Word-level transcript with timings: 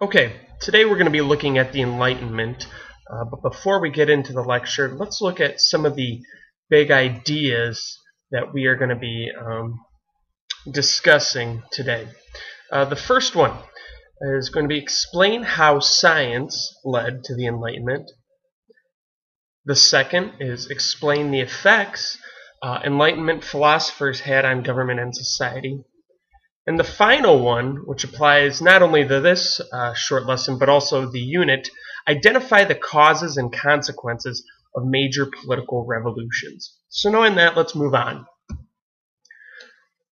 Okay, 0.00 0.32
today 0.60 0.84
we're 0.84 0.94
going 0.94 1.06
to 1.06 1.10
be 1.10 1.22
looking 1.22 1.58
at 1.58 1.72
the 1.72 1.82
Enlightenment, 1.82 2.68
uh, 3.12 3.24
but 3.24 3.42
before 3.42 3.80
we 3.80 3.90
get 3.90 4.08
into 4.08 4.32
the 4.32 4.42
lecture, 4.42 4.94
let's 4.94 5.20
look 5.20 5.40
at 5.40 5.60
some 5.60 5.84
of 5.84 5.96
the 5.96 6.20
big 6.70 6.92
ideas 6.92 7.98
that 8.30 8.54
we 8.54 8.66
are 8.66 8.76
going 8.76 8.90
to 8.90 8.94
be 8.94 9.28
um, 9.36 9.74
discussing 10.70 11.64
today. 11.72 12.06
Uh, 12.70 12.84
the 12.84 12.94
first 12.94 13.34
one 13.34 13.58
is 14.20 14.50
going 14.50 14.62
to 14.62 14.72
be 14.72 14.78
explain 14.78 15.42
how 15.42 15.80
science 15.80 16.76
led 16.84 17.24
to 17.24 17.34
the 17.34 17.48
Enlightenment. 17.48 18.08
The 19.64 19.74
second 19.74 20.34
is 20.38 20.70
explain 20.70 21.32
the 21.32 21.40
effects 21.40 22.18
uh, 22.62 22.78
Enlightenment 22.84 23.42
philosophers 23.42 24.20
had 24.20 24.44
on 24.44 24.62
government 24.62 25.00
and 25.00 25.12
society. 25.12 25.82
And 26.68 26.78
the 26.78 26.84
final 26.84 27.38
one, 27.38 27.76
which 27.86 28.04
applies 28.04 28.60
not 28.60 28.82
only 28.82 29.02
to 29.02 29.20
this 29.20 29.58
uh, 29.72 29.94
short 29.94 30.26
lesson 30.26 30.58
but 30.58 30.68
also 30.68 31.10
the 31.10 31.18
unit, 31.18 31.70
identify 32.06 32.64
the 32.64 32.74
causes 32.74 33.38
and 33.38 33.50
consequences 33.50 34.44
of 34.76 34.84
major 34.84 35.24
political 35.24 35.86
revolutions. 35.86 36.76
So 36.90 37.10
knowing 37.10 37.36
that, 37.36 37.56
let's 37.56 37.74
move 37.74 37.94
on. 37.94 38.26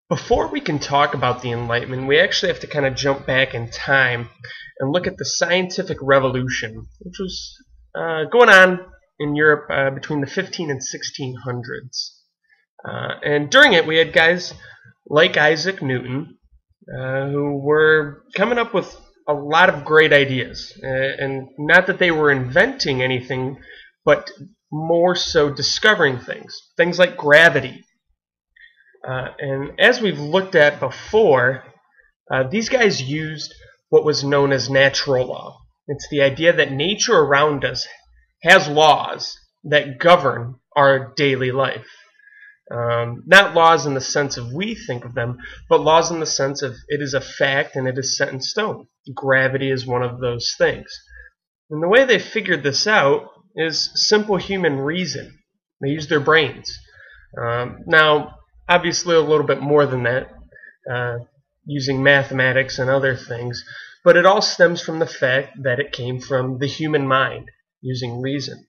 Before 0.09 0.49
we 0.49 0.63
can 0.63 0.79
talk 0.79 1.13
about 1.13 1.43
the 1.43 1.53
Enlightenment, 1.53 2.07
we 2.09 2.19
actually 2.19 2.53
have 2.53 2.61
to 2.61 2.67
kind 2.67 2.87
of 2.87 2.95
jump 2.95 3.27
back 3.27 3.53
in 3.53 3.69
time 3.69 4.31
and 4.79 4.91
look 4.91 5.07
at 5.07 5.19
the 5.19 5.27
scientific 5.27 5.99
revolution, 6.01 6.87
which 7.01 7.19
was 7.21 7.55
uh, 7.95 8.25
going 8.33 8.49
on 8.49 8.81
in 9.19 9.37
Europe 9.37 9.67
uh, 9.71 9.91
between 9.91 10.23
the 10.23 10.27
15 10.27 10.71
and 10.71 10.81
1600s. 10.81 12.13
Uh, 12.83 13.19
and 13.23 13.51
during 13.51 13.75
it, 13.75 13.87
we 13.87 13.99
had 13.99 14.15
guys 14.15 14.55
like 15.07 15.37
Isaac 15.37 15.83
Newton, 15.83 16.36
uh, 16.93 17.27
who 17.29 17.59
were 17.59 18.23
coming 18.35 18.59
up 18.59 18.73
with 18.73 18.95
a 19.29 19.35
lot 19.35 19.69
of 19.69 19.85
great 19.85 20.13
ideas. 20.13 20.73
Uh, 20.83 20.87
and 20.87 21.49
not 21.59 21.87
that 21.87 21.99
they 21.99 22.11
were 22.11 22.31
inventing 22.31 23.03
anything, 23.03 23.57
but 24.05 24.31
more 24.71 25.15
so 25.17 25.51
discovering 25.51 26.19
things. 26.19 26.61
Things 26.77 26.99
like 26.99 27.17
gravity. 27.17 27.85
Uh, 29.07 29.29
and 29.39 29.81
as 29.81 30.01
we've 30.01 30.19
looked 30.19 30.55
at 30.55 30.81
before, 30.81 31.65
uh, 32.33 32.45
these 32.49 32.69
guys 32.69 33.03
used 33.03 33.55
what 33.89 34.05
was 34.05 34.25
known 34.25 34.53
as 34.53 34.69
natural 34.69 35.27
law. 35.27 35.59
It's 35.89 36.09
the 36.11 36.23
idea 36.23 36.53
that 36.53 36.73
nature 36.73 37.17
around 37.17 37.65
us 37.65 37.87
has 38.43 38.69
laws 38.69 39.37
that 39.65 39.99
govern 39.99 40.57
our 40.75 41.13
daily 41.17 41.53
life. 41.53 41.87
Um, 42.69 43.23
not 43.27 43.55
laws 43.55 43.87
in 43.87 43.95
the 43.95 44.01
sense 44.01 44.37
of 44.37 44.53
we 44.53 44.75
think 44.75 45.05
of 45.05 45.15
them, 45.15 45.39
but 45.69 45.81
laws 45.81 46.11
in 46.11 46.19
the 46.19 46.27
sense 46.27 46.63
of 46.63 46.75
it 46.89 47.01
is 47.01 47.15
a 47.15 47.21
fact 47.21 47.77
and 47.77 47.87
it 47.87 47.97
is 47.97 48.17
set 48.17 48.31
in 48.33 48.41
stone. 48.41 48.89
Gravity 49.15 49.71
is 49.71 49.87
one 49.87 50.03
of 50.03 50.19
those 50.21 50.55
things. 50.59 50.87
And 51.71 51.83
the 51.83 51.89
way 51.89 52.05
they 52.05 52.19
figured 52.19 52.63
this 52.63 52.87
out 52.87 53.31
is 53.55 53.91
simple 53.95 54.37
human 54.37 54.79
reason. 54.79 55.39
They 55.81 55.91
use 55.91 56.09
their 56.09 56.21
brains. 56.21 56.77
Um, 57.41 57.85
now, 57.87 58.37
obviously, 58.69 59.15
a 59.15 59.21
little 59.21 59.47
bit 59.47 59.61
more 59.61 59.87
than 59.87 60.05
that, 60.05 60.33
uh, 60.91 61.19
using 61.65 62.03
mathematics 62.03 62.79
and 62.79 62.91
other 62.91 63.17
things, 63.17 63.65
but 64.05 64.17
it 64.17 64.27
all 64.27 64.43
stems 64.43 64.81
from 64.83 64.99
the 64.99 65.07
fact 65.07 65.63
that 65.63 65.81
it 65.81 65.93
came 65.93 66.21
from 66.21 66.59
the 66.59 66.67
human 66.67 67.07
mind, 67.07 67.51
using 67.81 68.21
reason. 68.21 68.67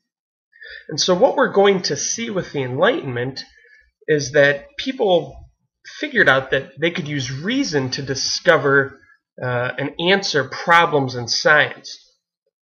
And 0.89 0.99
so, 0.99 1.15
what 1.15 1.35
we're 1.35 1.53
going 1.53 1.83
to 1.83 1.95
see 1.95 2.29
with 2.29 2.51
the 2.51 2.63
Enlightenment 2.63 3.43
is 4.07 4.31
that 4.31 4.75
people 4.77 5.49
figured 5.99 6.29
out 6.29 6.51
that 6.51 6.71
they 6.79 6.91
could 6.91 7.07
use 7.07 7.31
reason 7.31 7.89
to 7.91 8.01
discover 8.01 8.99
uh, 9.41 9.71
and 9.77 9.91
answer 9.99 10.43
problems 10.43 11.15
in 11.15 11.27
science. 11.27 11.97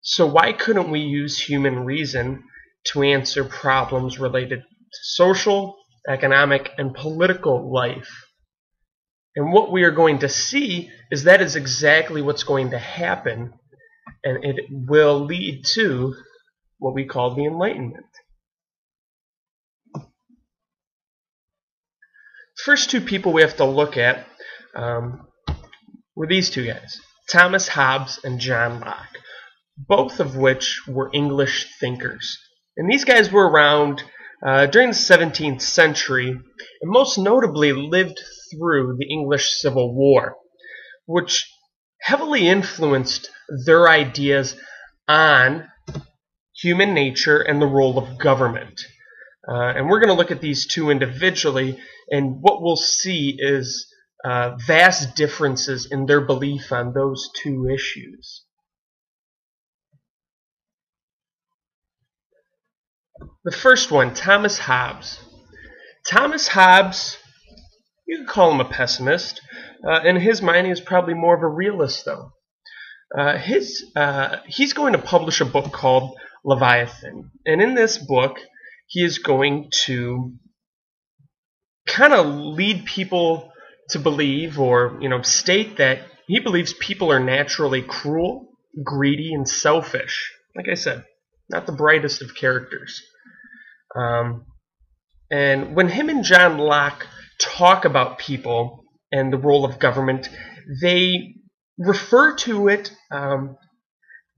So 0.02 0.26
why 0.26 0.52
couldn't 0.52 0.90
we 0.90 1.00
use 1.00 1.38
human 1.40 1.84
reason 1.84 2.44
to 2.88 3.02
answer 3.02 3.44
problems 3.44 4.18
related 4.18 4.60
to 4.60 4.98
social, 5.02 5.76
economic, 6.08 6.70
and 6.78 6.94
political 6.94 7.72
life? 7.72 8.26
And 9.34 9.52
what 9.52 9.72
we 9.72 9.82
are 9.82 9.90
going 9.90 10.20
to 10.20 10.28
see 10.28 10.90
is 11.10 11.24
that 11.24 11.42
is 11.42 11.56
exactly 11.56 12.22
what's 12.22 12.44
going 12.44 12.70
to 12.70 12.78
happen, 12.78 13.52
and 14.24 14.44
it 14.44 14.66
will 14.70 15.20
lead 15.20 15.64
to 15.74 16.14
what 16.78 16.94
we 16.94 17.04
call 17.04 17.34
the 17.34 17.44
Enlightenment. 17.44 18.06
First 22.66 22.90
two 22.90 23.00
people 23.00 23.32
we 23.32 23.42
have 23.42 23.56
to 23.56 23.64
look 23.64 23.96
at 23.96 24.26
um, 24.74 25.28
were 26.16 26.26
these 26.26 26.50
two 26.50 26.66
guys, 26.66 26.98
Thomas 27.30 27.68
Hobbes 27.68 28.18
and 28.24 28.40
John 28.40 28.80
Locke, 28.80 29.16
both 29.78 30.18
of 30.18 30.34
which 30.34 30.80
were 30.88 31.08
English 31.14 31.68
thinkers. 31.78 32.36
And 32.76 32.90
these 32.90 33.04
guys 33.04 33.30
were 33.30 33.48
around 33.48 34.02
uh, 34.44 34.66
during 34.66 34.88
the 34.88 34.94
17th 34.94 35.62
century 35.62 36.30
and 36.30 36.90
most 36.90 37.18
notably 37.18 37.72
lived 37.72 38.18
through 38.50 38.96
the 38.98 39.06
English 39.08 39.60
Civil 39.60 39.94
War, 39.94 40.34
which 41.06 41.48
heavily 42.02 42.48
influenced 42.48 43.30
their 43.64 43.88
ideas 43.88 44.56
on 45.06 45.68
human 46.60 46.94
nature 46.94 47.40
and 47.40 47.62
the 47.62 47.66
role 47.66 47.96
of 47.96 48.18
government. 48.18 48.80
Uh, 49.48 49.72
and 49.76 49.88
we're 49.88 50.00
going 50.00 50.08
to 50.08 50.14
look 50.14 50.30
at 50.30 50.40
these 50.40 50.66
two 50.66 50.90
individually, 50.90 51.78
and 52.10 52.38
what 52.40 52.62
we'll 52.62 52.76
see 52.76 53.36
is 53.38 53.86
uh, 54.24 54.56
vast 54.66 55.14
differences 55.14 55.88
in 55.90 56.06
their 56.06 56.20
belief 56.20 56.72
on 56.72 56.92
those 56.92 57.30
two 57.42 57.68
issues. 57.68 58.44
The 63.44 63.52
first 63.52 63.92
one, 63.92 64.14
Thomas 64.14 64.58
Hobbes. 64.58 65.20
Thomas 66.04 66.48
Hobbes, 66.48 67.16
you 68.06 68.18
could 68.18 68.28
call 68.28 68.50
him 68.50 68.60
a 68.60 68.68
pessimist. 68.68 69.40
Uh, 69.88 70.00
in 70.02 70.16
his 70.16 70.42
mind, 70.42 70.66
he 70.66 70.70
was 70.70 70.80
probably 70.80 71.14
more 71.14 71.36
of 71.36 71.42
a 71.42 71.48
realist, 71.48 72.04
though. 72.04 72.32
Uh, 73.16 73.38
his, 73.38 73.84
uh, 73.94 74.38
he's 74.46 74.72
going 74.72 74.94
to 74.94 74.98
publish 74.98 75.40
a 75.40 75.44
book 75.44 75.72
called 75.72 76.16
Leviathan. 76.44 77.30
And 77.44 77.62
in 77.62 77.74
this 77.74 77.98
book, 77.98 78.40
he 78.86 79.04
is 79.04 79.18
going 79.18 79.70
to 79.84 80.34
kind 81.86 82.12
of 82.12 82.26
lead 82.26 82.84
people 82.84 83.52
to 83.90 83.98
believe 83.98 84.58
or 84.58 84.98
you 85.00 85.08
know 85.08 85.22
state 85.22 85.76
that 85.76 86.00
he 86.26 86.40
believes 86.40 86.72
people 86.72 87.12
are 87.12 87.20
naturally 87.20 87.82
cruel, 87.82 88.48
greedy, 88.82 89.32
and 89.32 89.48
selfish. 89.48 90.32
Like 90.56 90.66
I 90.68 90.74
said, 90.74 91.04
not 91.48 91.66
the 91.66 91.72
brightest 91.72 92.20
of 92.20 92.34
characters. 92.34 93.00
Um, 93.94 94.46
and 95.30 95.76
when 95.76 95.88
him 95.88 96.08
and 96.08 96.24
John 96.24 96.58
Locke 96.58 97.06
talk 97.40 97.84
about 97.84 98.18
people 98.18 98.84
and 99.12 99.32
the 99.32 99.38
role 99.38 99.64
of 99.64 99.78
government, 99.78 100.28
they 100.82 101.34
refer 101.78 102.34
to 102.36 102.68
it 102.68 102.92
um, 103.12 103.56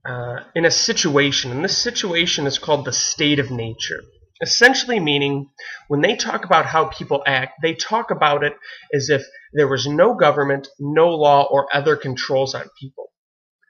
uh, 0.05 0.41
in 0.55 0.65
a 0.65 0.71
situation, 0.71 1.51
and 1.51 1.63
this 1.63 1.77
situation 1.77 2.45
is 2.45 2.59
called 2.59 2.85
the 2.85 2.93
state 2.93 3.39
of 3.39 3.49
nature 3.49 4.01
essentially 4.41 4.99
meaning 4.99 5.49
when 5.87 6.01
they 6.01 6.15
talk 6.15 6.45
about 6.45 6.65
how 6.65 6.85
people 6.85 7.23
act, 7.25 7.59
they 7.61 7.73
talk 7.73 8.11
about 8.11 8.43
it 8.43 8.53
as 8.93 9.09
if 9.09 9.23
there 9.53 9.67
was 9.67 9.87
no 9.87 10.13
government, 10.13 10.67
no 10.79 11.09
law, 11.09 11.47
or 11.49 11.67
other 11.73 11.95
controls 11.95 12.55
on 12.55 12.69
people. 12.79 13.07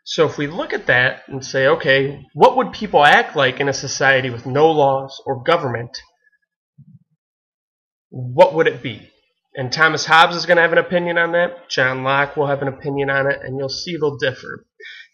So 0.03 0.25
if 0.25 0.37
we 0.37 0.47
look 0.47 0.73
at 0.73 0.87
that 0.87 1.23
and 1.27 1.45
say, 1.45 1.67
okay, 1.67 2.25
what 2.33 2.57
would 2.57 2.73
people 2.73 3.05
act 3.05 3.35
like 3.35 3.59
in 3.59 3.69
a 3.69 3.73
society 3.73 4.29
with 4.29 4.45
no 4.45 4.71
laws 4.71 5.21
or 5.25 5.43
government? 5.43 5.97
What 8.09 8.55
would 8.55 8.67
it 8.67 8.81
be? 8.81 9.09
And 9.55 9.71
Thomas 9.71 10.05
Hobbes 10.05 10.35
is 10.35 10.45
going 10.45 10.55
to 10.57 10.61
have 10.61 10.71
an 10.71 10.77
opinion 10.77 11.17
on 11.17 11.33
that. 11.33 11.69
John 11.69 12.03
Locke 12.03 12.37
will 12.37 12.47
have 12.47 12.61
an 12.61 12.67
opinion 12.67 13.09
on 13.09 13.29
it, 13.29 13.39
and 13.43 13.57
you'll 13.57 13.69
see 13.69 13.97
they'll 13.97 14.17
differ. 14.17 14.65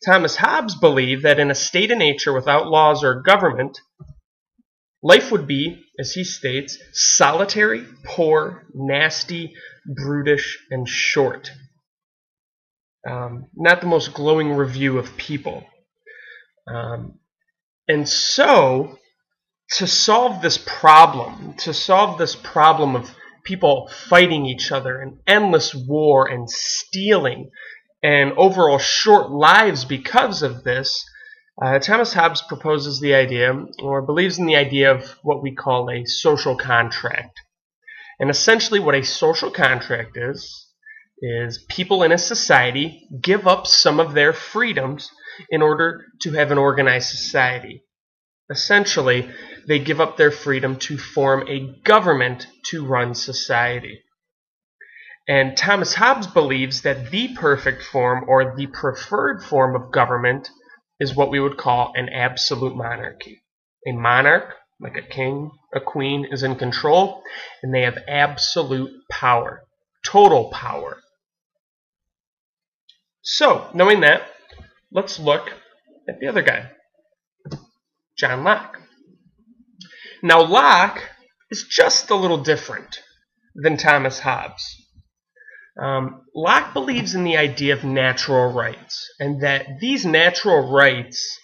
Thomas 0.06 0.36
Hobbes 0.36 0.76
believed 0.76 1.24
that 1.24 1.40
in 1.40 1.50
a 1.50 1.56
state 1.56 1.92
of 1.92 1.98
nature 1.98 2.34
without 2.34 2.68
laws 2.68 3.04
or 3.04 3.22
government, 3.22 3.80
Life 5.06 5.32
would 5.32 5.46
be, 5.46 5.84
as 6.00 6.14
he 6.14 6.24
states, 6.24 6.80
solitary, 6.92 7.86
poor, 8.04 8.66
nasty, 8.74 9.54
brutish, 9.86 10.58
and 10.72 10.90
short. 10.90 11.52
Um, 13.08 13.46
not 13.56 13.82
the 13.82 13.88
most 13.88 14.16
glowing 14.16 14.54
review 14.54 14.98
of 14.98 15.16
people. 15.16 15.64
Um, 16.68 17.20
and 17.88 18.10
so, 18.10 18.98
to 19.74 19.86
solve 19.86 20.42
this 20.42 20.58
problem, 20.58 21.54
to 21.60 21.72
solve 21.72 22.18
this 22.18 22.36
problem 22.36 22.96
of 22.96 23.16
people 23.44 23.92
fighting 24.10 24.48
each 24.48 24.72
other 24.72 25.00
and 25.00 25.20
endless 25.28 25.76
war 25.76 26.28
and 26.28 26.50
stealing 26.50 27.52
and 28.02 28.34
overall 28.38 28.80
short 28.80 29.30
lives 29.30 29.86
because 29.86 30.42
of 30.42 30.64
this, 30.64 31.06
uh, 31.62 31.80
Thomas 31.80 32.14
Hobbes 32.14 32.42
proposes 32.42 33.00
the 33.00 33.16
idea, 33.16 33.54
or 33.82 34.02
believes 34.02 34.40
in 34.40 34.46
the 34.46 34.58
idea 34.58 34.92
of 34.92 35.10
what 35.24 35.42
we 35.42 35.56
call 35.56 35.90
a 35.90 36.06
social 36.06 36.58
contract. 36.58 37.40
And 38.20 38.30
essentially, 38.30 38.80
what 38.80 38.96
a 38.96 39.04
social 39.04 39.52
contract 39.52 40.18
is, 40.18 40.68
is 41.20 41.66
people 41.70 42.04
in 42.04 42.12
a 42.12 42.18
society 42.18 43.08
give 43.22 43.48
up 43.48 43.68
some 43.68 44.00
of 44.00 44.14
their 44.14 44.34
freedoms 44.34 45.10
in 45.50 45.62
order 45.62 46.06
to 46.22 46.32
have 46.34 46.52
an 46.52 46.58
organized 46.58 47.10
society. 47.10 47.84
Essentially, 48.50 49.30
they 49.68 49.80
give 49.80 50.02
up 50.02 50.18
their 50.18 50.32
freedom 50.32 50.78
to 50.78 50.98
form 50.98 51.48
a 51.48 51.82
government 51.84 52.48
to 52.66 52.86
run 52.86 53.16
society. 53.16 54.02
And 55.28 55.58
Thomas 55.58 55.96
Hobbes 55.96 56.28
believes 56.28 56.82
that 56.82 57.10
the 57.10 57.34
perfect 57.34 57.82
form 57.82 58.26
or 58.28 58.56
the 58.56 58.68
preferred 58.68 59.44
form 59.44 59.76
of 59.76 59.92
government 59.92 60.50
is 61.00 61.16
what 61.16 61.30
we 61.30 61.40
would 61.40 61.58
call 61.58 61.94
an 61.96 62.10
absolute 62.10 62.76
monarchy. 62.76 63.42
A 63.88 63.92
monarch, 63.92 64.54
like 64.80 64.98
a 64.98 65.02
king, 65.02 65.52
a 65.74 65.80
queen, 65.80 66.28
is 66.32 66.44
in 66.44 66.56
control, 66.56 67.22
and 67.62 67.74
they 67.74 67.82
have 67.82 67.98
absolute 68.08 68.92
power, 69.10 69.64
total 70.06 70.50
power. 70.52 70.98
So, 73.22 73.70
knowing 73.74 74.02
that, 74.02 74.24
let's 74.92 75.20
look 75.20 75.50
at 76.08 76.20
the 76.20 76.28
other 76.28 76.42
guy, 76.42 76.72
John 78.18 78.44
Locke. 78.44 78.80
Now, 80.22 80.44
Locke 80.44 81.02
is 81.52 81.64
just 81.64 82.10
a 82.10 82.16
little 82.16 82.42
different 82.44 83.00
than 83.56 83.78
Thomas 83.78 84.20
Hobbes. 84.20 84.85
Um, 85.82 86.22
Locke 86.34 86.74
believes 86.74 87.16
in 87.16 87.24
the 87.24 87.38
idea 87.38 87.74
of 87.74 87.84
natural 87.84 88.52
rights, 88.52 89.10
and 89.20 89.42
that 89.42 89.66
these 89.82 90.06
natural 90.06 90.72
rights 90.72 91.38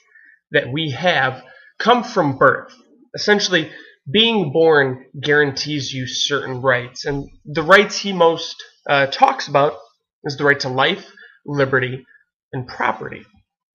that 0.51 0.71
we 0.71 0.91
have 0.91 1.43
come 1.79 2.03
from 2.03 2.37
birth. 2.37 2.73
Essentially, 3.13 3.71
being 4.09 4.51
born 4.53 5.05
guarantees 5.19 5.93
you 5.93 6.07
certain 6.07 6.61
rights, 6.61 7.05
and 7.05 7.29
the 7.45 7.63
rights 7.63 7.97
he 7.97 8.13
most 8.13 8.55
uh, 8.89 9.07
talks 9.07 9.47
about 9.47 9.77
is 10.23 10.37
the 10.37 10.43
right 10.45 10.59
to 10.61 10.69
life, 10.69 11.11
liberty, 11.45 12.05
and 12.53 12.67
property, 12.67 13.25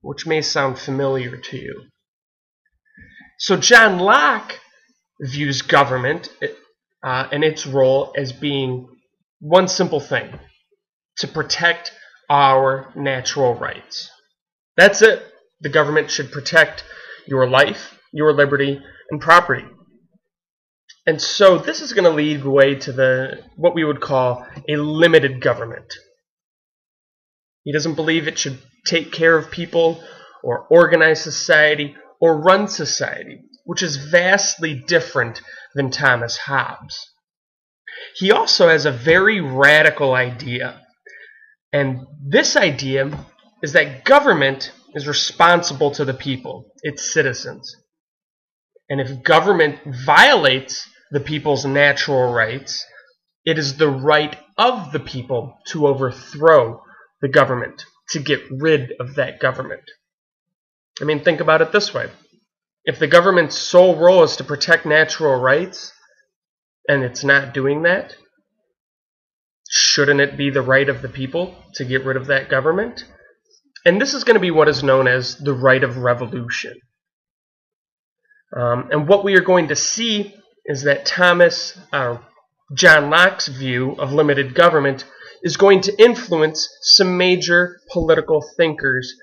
which 0.00 0.26
may 0.26 0.40
sound 0.40 0.78
familiar 0.78 1.36
to 1.36 1.58
you. 1.58 1.84
So 3.38 3.56
John 3.56 3.98
Locke 3.98 4.58
views 5.20 5.62
government 5.62 6.30
uh, 7.02 7.28
and 7.30 7.44
its 7.44 7.66
role 7.66 8.14
as 8.16 8.32
being 8.32 8.88
one 9.40 9.68
simple 9.68 10.00
thing 10.00 10.38
to 11.18 11.28
protect 11.28 11.92
our 12.28 12.92
natural 12.94 13.54
rights. 13.54 14.10
That's 14.76 15.02
it. 15.02 15.22
The 15.60 15.68
government 15.68 16.10
should 16.10 16.32
protect 16.32 16.84
your 17.26 17.48
life, 17.48 17.98
your 18.12 18.32
liberty, 18.32 18.80
and 19.10 19.20
property. 19.20 19.66
And 21.06 21.22
so 21.22 21.58
this 21.58 21.80
is 21.80 21.92
going 21.92 22.04
to 22.04 22.10
lead 22.10 22.42
the 22.42 22.50
way 22.50 22.74
to 22.74 22.92
the 22.92 23.42
what 23.56 23.74
we 23.74 23.84
would 23.84 24.00
call 24.00 24.46
a 24.68 24.76
limited 24.76 25.40
government. 25.40 25.94
He 27.62 27.72
doesn't 27.72 27.94
believe 27.94 28.26
it 28.26 28.38
should 28.38 28.58
take 28.86 29.12
care 29.12 29.36
of 29.36 29.50
people 29.50 30.02
or 30.42 30.66
organize 30.68 31.22
society 31.22 31.96
or 32.20 32.40
run 32.40 32.68
society, 32.68 33.40
which 33.64 33.82
is 33.82 33.96
vastly 33.96 34.74
different 34.74 35.40
than 35.74 35.90
Thomas 35.90 36.36
Hobbes. 36.36 37.12
He 38.14 38.32
also 38.32 38.68
has 38.68 38.86
a 38.86 38.92
very 38.92 39.40
radical 39.40 40.14
idea. 40.14 40.80
And 41.72 42.06
this 42.22 42.56
idea 42.56 43.26
is 43.62 43.72
that 43.72 44.04
government 44.04 44.72
is 44.94 45.06
responsible 45.06 45.90
to 45.92 46.04
the 46.04 46.14
people, 46.14 46.72
its 46.82 47.12
citizens. 47.12 47.76
And 48.88 49.00
if 49.00 49.22
government 49.22 49.80
violates 50.04 50.88
the 51.10 51.20
people's 51.20 51.64
natural 51.64 52.32
rights, 52.32 52.84
it 53.44 53.58
is 53.58 53.76
the 53.76 53.90
right 53.90 54.36
of 54.56 54.92
the 54.92 55.00
people 55.00 55.58
to 55.68 55.86
overthrow 55.86 56.82
the 57.20 57.28
government, 57.28 57.84
to 58.10 58.20
get 58.20 58.40
rid 58.50 58.92
of 58.98 59.14
that 59.16 59.40
government. 59.40 59.82
I 61.00 61.04
mean, 61.04 61.22
think 61.22 61.40
about 61.40 61.62
it 61.62 61.72
this 61.72 61.92
way. 61.92 62.10
If 62.84 62.98
the 62.98 63.06
government's 63.06 63.58
sole 63.58 63.96
role 63.96 64.22
is 64.22 64.36
to 64.36 64.44
protect 64.44 64.86
natural 64.86 65.40
rights, 65.40 65.92
and 66.88 67.02
it's 67.02 67.24
not 67.24 67.54
doing 67.54 67.82
that, 67.82 68.14
shouldn't 69.68 70.20
it 70.20 70.36
be 70.36 70.50
the 70.50 70.62
right 70.62 70.88
of 70.88 71.02
the 71.02 71.08
people 71.08 71.54
to 71.74 71.84
get 71.84 72.04
rid 72.04 72.16
of 72.16 72.26
that 72.26 72.48
government? 72.48 73.04
And 73.84 74.00
this 74.00 74.14
is 74.14 74.24
going 74.24 74.34
to 74.34 74.40
be 74.40 74.50
what 74.50 74.68
is 74.68 74.82
known 74.82 75.06
as 75.06 75.36
the 75.36 75.54
right 75.54 75.82
of 75.82 75.98
revolution. 75.98 76.74
Um, 78.56 78.88
and 78.90 79.08
what 79.08 79.24
we 79.24 79.36
are 79.36 79.42
going 79.42 79.68
to 79.68 79.76
see 79.76 80.34
is 80.64 80.82
that 80.82 81.06
Thomas, 81.06 81.78
uh, 81.92 82.18
John 82.74 83.10
Locke's 83.10 83.48
view 83.48 83.92
of 83.92 84.12
limited 84.12 84.54
government 84.54 85.04
is 85.42 85.56
going 85.56 85.82
to 85.82 86.02
influence 86.02 86.68
some 86.82 87.16
major 87.16 87.78
political 87.92 88.44
thinkers 88.56 89.14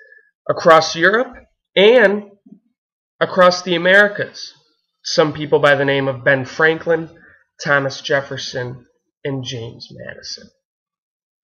across 0.49 0.95
Europe 0.95 1.33
and 1.75 2.31
across 3.19 3.63
the 3.63 3.75
Americas. 3.75 4.53
Some 5.03 5.33
people 5.33 5.59
by 5.59 5.75
the 5.75 5.85
name 5.85 6.07
of 6.07 6.23
Ben 6.23 6.45
Franklin, 6.45 7.09
Thomas 7.63 8.01
Jefferson, 8.01 8.85
and 9.23 9.43
James 9.43 9.87
Madison. 9.91 10.49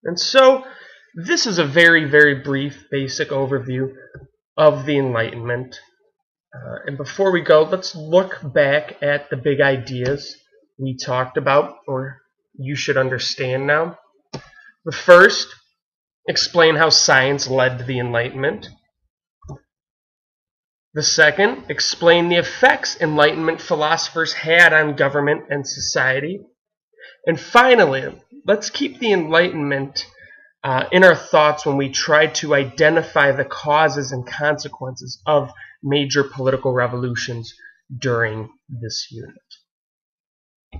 And 0.04 0.19
so, 0.19 0.66
this 1.16 1.48
is 1.48 1.60
a 1.60 1.66
very, 1.66 2.06
very 2.06 2.36
brief, 2.36 2.86
basic 2.92 3.30
overview 3.30 3.94
of 4.57 4.86
the 4.86 4.98
Enlightenment. 4.98 5.80
Uh, 6.54 6.80
and 6.86 6.98
before 6.98 7.31
we 7.31 7.42
go, 7.42 7.63
let's 7.63 7.95
look 7.95 8.39
back 8.44 9.01
at 9.01 9.30
the 9.30 9.38
big 9.38 9.62
ideas 9.62 10.36
we 10.77 10.98
talked 10.98 11.38
about, 11.38 11.75
or 11.88 12.22
you 12.57 12.75
should 12.75 12.98
understand 12.98 13.68
now. 13.68 13.98
The 14.86 14.92
first, 14.92 15.48
explain 16.27 16.75
how 16.75 16.89
science 16.89 17.48
led 17.48 17.80
to 17.80 17.83
the 17.83 18.00
Enlightenment. 18.00 18.69
The 20.94 21.03
second, 21.03 21.65
explain 21.69 22.30
the 22.30 22.38
effects 22.38 23.00
Enlightenment 23.00 23.62
philosophers 23.62 24.33
had 24.33 24.74
on 24.74 24.95
government 24.95 25.45
and 25.50 25.68
society. 25.68 26.41
And 27.27 27.39
finally, 27.39 28.19
let's 28.45 28.71
keep 28.71 29.00
the 29.00 29.13
Enlightenment 29.13 30.06
uh, 30.63 30.86
in 30.91 31.03
our 31.03 31.15
thoughts 31.15 31.65
when 31.65 31.77
we 31.77 31.89
try 31.89 32.27
to 32.27 32.56
identify 32.56 33.31
the 33.31 33.45
causes 33.45 34.12
and 34.12 34.25
consequences 34.25 35.21
of 35.25 35.51
major 35.83 36.24
political 36.24 36.74
revolutions 36.74 37.53
during 37.97 38.50
this 38.68 39.07
unit. 39.12 39.49